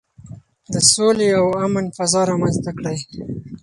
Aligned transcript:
د 0.73 0.75
سولې 0.93 1.29
او 1.39 1.47
امن 1.65 1.85
فضا 1.97 2.21
رامنځته 2.31 2.71
کړئ. 2.77 2.97